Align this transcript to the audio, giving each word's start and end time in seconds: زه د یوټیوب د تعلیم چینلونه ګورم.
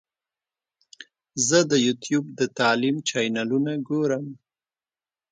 زه 1.47 1.57
د 1.71 1.73
یوټیوب 1.87 2.25
د 2.39 2.41
تعلیم 2.59 2.95
چینلونه 3.09 3.71
ګورم. 3.87 4.25